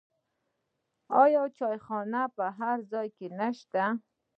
[1.23, 3.83] آیا چایخانې په هر ځای کې نشته؟